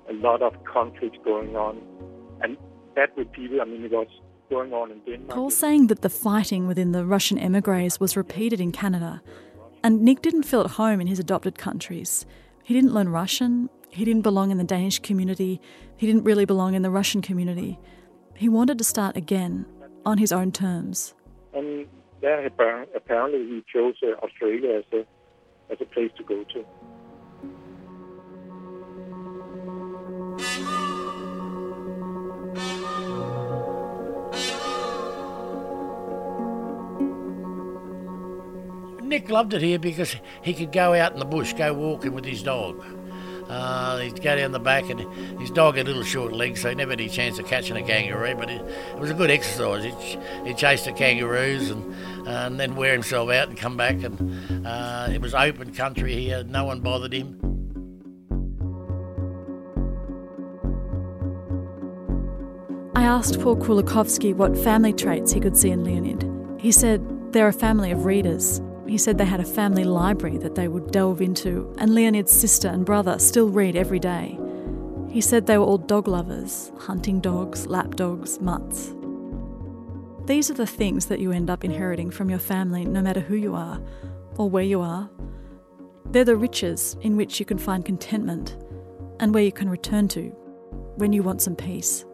a 0.09 0.13
lot 0.13 0.41
of 0.41 0.53
conflicts 0.63 1.19
going 1.23 1.55
on, 1.55 1.79
and 2.41 2.57
that 2.95 3.15
repeated. 3.15 3.59
I 3.59 3.65
mean, 3.65 3.85
it 3.85 3.91
was 3.91 4.07
going 4.49 4.73
on 4.73 4.89
in 4.89 4.99
Denmark. 5.05 5.29
Paul's 5.29 5.55
saying 5.55 5.87
that 5.87 6.01
the 6.01 6.09
fighting 6.09 6.65
within 6.65 6.91
the 6.91 7.05
Russian 7.05 7.37
emigres 7.37 7.99
was 7.99 8.17
repeated 8.17 8.59
in 8.59 8.71
Canada, 8.71 9.21
and 9.83 10.01
Nick 10.01 10.23
didn't 10.23 10.43
feel 10.43 10.61
at 10.61 10.71
home 10.71 10.99
in 10.99 11.05
his 11.05 11.19
adopted 11.19 11.59
countries. 11.59 12.25
He 12.63 12.73
didn't 12.73 12.95
learn 12.95 13.09
Russian, 13.09 13.69
he 13.89 14.05
didn't 14.05 14.21
belong 14.21 14.51
in 14.51 14.57
the 14.57 14.63
Danish 14.63 14.99
community, 14.99 15.61
he 15.95 16.07
didn't 16.07 16.23
really 16.23 16.45
belong 16.45 16.73
in 16.73 16.81
the 16.81 16.91
Russian 16.91 17.21
community. 17.21 17.79
He 18.35 18.49
wanted 18.49 18.77
to 18.77 18.83
start 18.83 19.17
again 19.17 19.65
on 20.05 20.17
his 20.17 20.31
own 20.31 20.51
terms. 20.51 21.13
And 21.53 21.87
there, 22.21 22.45
apparently, 22.45 23.39
he 23.39 23.63
chose 23.71 23.95
uh, 24.03 24.23
Australia 24.23 24.77
as 24.77 24.83
a, 24.93 25.05
as 25.71 25.77
a 25.81 25.85
place 25.85 26.11
to 26.17 26.23
go 26.23 26.43
to. 26.43 26.65
Nick 39.03 39.29
loved 39.29 39.53
it 39.53 39.61
here 39.61 39.79
because 39.79 40.15
he 40.41 40.53
could 40.53 40.71
go 40.71 40.93
out 40.93 41.13
in 41.13 41.19
the 41.19 41.25
bush, 41.25 41.53
go 41.53 41.73
walking 41.73 42.13
with 42.13 42.25
his 42.25 42.43
dog. 42.43 42.83
Uh, 43.49 43.99
he'd 43.99 44.21
go 44.21 44.35
down 44.35 44.51
the 44.51 44.59
back, 44.59 44.89
and 44.89 44.99
his 45.39 45.49
dog 45.49 45.77
had 45.77 45.87
little 45.87 46.03
short 46.03 46.33
legs, 46.33 46.61
so 46.61 46.69
he 46.69 46.75
never 46.75 46.91
had 46.91 46.99
any 46.99 47.09
chance 47.09 47.39
of 47.39 47.47
catching 47.47 47.77
a 47.77 47.83
kangaroo. 47.83 48.35
But 48.35 48.49
it, 48.49 48.61
it 48.61 48.99
was 48.99 49.09
a 49.09 49.13
good 49.13 49.31
exercise. 49.31 49.83
He'd, 49.83 50.19
he'd 50.45 50.57
chase 50.57 50.85
the 50.85 50.91
kangaroos 50.91 51.69
and, 51.69 52.27
uh, 52.27 52.31
and 52.31 52.59
then 52.59 52.75
wear 52.75 52.93
himself 52.93 53.29
out 53.29 53.47
and 53.47 53.57
come 53.57 53.77
back. 53.77 54.03
And 54.03 54.67
uh, 54.67 55.09
it 55.11 55.21
was 55.21 55.33
open 55.33 55.73
country 55.73 56.15
here; 56.15 56.43
no 56.43 56.65
one 56.65 56.81
bothered 56.81 57.13
him. 57.13 57.39
I 62.95 63.03
asked 63.03 63.39
Paul 63.39 63.57
Kulikovsky 63.57 64.33
what 64.33 64.57
family 64.57 64.91
traits 64.91 65.31
he 65.31 65.39
could 65.39 65.55
see 65.55 65.69
in 65.69 65.83
Leonid. 65.83 66.27
He 66.59 66.71
said 66.71 67.31
they're 67.31 67.47
a 67.47 67.53
family 67.53 67.91
of 67.91 68.05
readers, 68.05 68.59
he 68.87 68.97
said 68.97 69.17
they 69.17 69.25
had 69.25 69.39
a 69.39 69.45
family 69.45 69.83
library 69.83 70.37
that 70.37 70.55
they 70.55 70.67
would 70.67 70.91
delve 70.91 71.21
into, 71.21 71.73
and 71.77 71.93
Leonid's 71.93 72.31
sister 72.31 72.67
and 72.67 72.85
brother 72.85 73.19
still 73.19 73.49
read 73.49 73.75
every 73.75 73.99
day. 73.99 74.39
He 75.09 75.21
said 75.21 75.45
they 75.45 75.57
were 75.57 75.65
all 75.65 75.77
dog 75.77 76.07
lovers, 76.07 76.71
hunting 76.79 77.19
dogs, 77.19 77.67
lap 77.67 77.95
dogs, 77.95 78.39
mutts. 78.39 78.93
These 80.25 80.51
are 80.51 80.55
the 80.55 80.67
things 80.67 81.05
that 81.05 81.19
you 81.19 81.31
end 81.31 81.49
up 81.49 81.63
inheriting 81.63 82.11
from 82.11 82.29
your 82.29 82.39
family, 82.39 82.85
no 82.85 83.01
matter 83.01 83.21
who 83.21 83.35
you 83.35 83.55
are 83.55 83.81
or 84.37 84.49
where 84.49 84.63
you 84.63 84.81
are. 84.81 85.09
They're 86.11 86.25
the 86.25 86.35
riches 86.35 86.97
in 87.01 87.17
which 87.17 87.39
you 87.39 87.45
can 87.45 87.57
find 87.57 87.85
contentment 87.85 88.57
and 89.19 89.33
where 89.33 89.43
you 89.43 89.51
can 89.51 89.69
return 89.69 90.07
to 90.09 90.29
when 90.97 91.13
you 91.13 91.23
want 91.23 91.41
some 91.41 91.55
peace. 91.55 92.05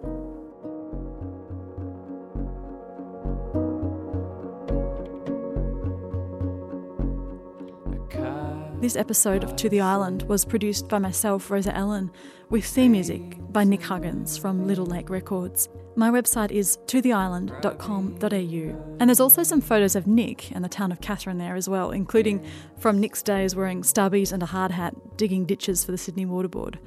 This 8.84 8.98
episode 8.98 9.46
of 9.46 9.56
To 9.56 9.70
the 9.70 9.80
Island 9.80 10.24
was 10.24 10.43
produced 10.43 10.89
by 10.89 11.00
myself, 11.00 11.50
Rosa 11.50 11.74
Ellen, 11.74 12.12
with 12.50 12.65
theme 12.65 12.91
music 12.91 13.38
by 13.54 13.63
Nick 13.63 13.82
Huggins 13.82 14.38
from 14.38 14.67
Little 14.67 14.86
Lake 14.86 15.10
Records. 15.10 15.69
My 15.96 16.10
website 16.10 16.52
is 16.52 16.78
totheisland.com.au. 16.88 18.98
And 19.00 19.10
there's 19.10 19.22
also 19.22 19.41
some 19.41 19.62
photos 19.62 19.96
of 19.96 20.06
Nick 20.06 20.52
and 20.52 20.65
the 20.65 20.69
town 20.69 20.91
of 20.91 21.00
Katherine 21.00 21.38
there 21.38 21.56
as 21.56 21.69
well, 21.69 21.91
including 21.91 22.46
from 22.78 23.00
Nick's 23.00 23.24
days 23.24 23.56
wearing 23.56 23.84
stubbies 23.84 24.34
and 24.34 24.43
a 24.43 24.48
hard 24.48 24.72
hat, 24.72 24.93
digging 25.15 25.46
ditches 25.46 25.86
for 25.86 25.93
the 25.93 25.98
Sydney 25.98 26.26
Water 26.26 26.50
Board. 26.50 26.78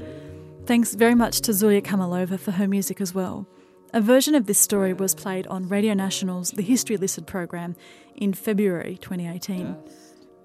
Thanks 0.67 0.95
very 0.95 1.15
much 1.15 1.41
to 1.41 1.53
Zulya 1.53 1.81
Kamalova 1.81 2.39
for 2.39 2.51
her 2.51 2.69
music 2.69 3.01
as 3.01 3.15
well. 3.15 3.47
A 3.95 4.03
version 4.03 4.35
of 4.35 4.45
this 4.45 4.59
story 4.59 4.93
was 4.93 5.15
played 5.15 5.47
on 5.47 5.71
Radio 5.71 5.95
National's 5.95 6.51
The 6.51 6.61
History 6.61 6.99
Listen 6.99 7.25
program 7.25 7.75
in 8.15 8.35
February 8.35 8.99
2018. 9.01 9.77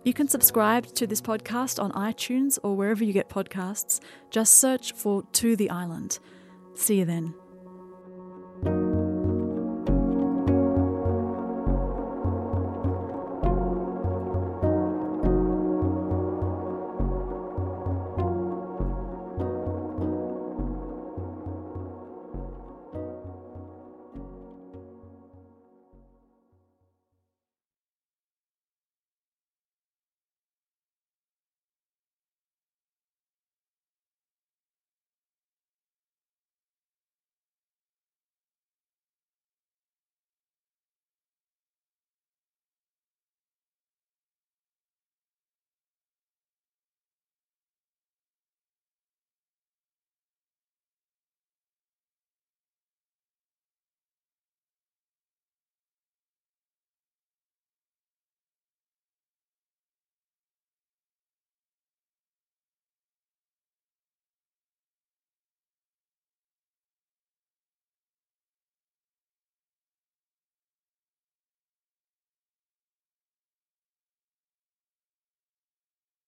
You 0.04 0.14
can 0.14 0.28
subscribe 0.28 0.88
to 0.96 1.06
this 1.06 1.22
podcast 1.22 1.82
on 1.82 1.92
iTunes 1.92 2.58
or 2.64 2.76
wherever 2.76 3.04
you 3.04 3.14
get 3.14 3.30
podcasts. 3.30 4.00
Just 4.32 4.56
search 4.56 4.94
for 4.94 5.24
To 5.34 5.56
the 5.56 5.70
Island. 5.70 6.18
See 6.74 6.98
you 6.98 7.06
then. 7.06 7.36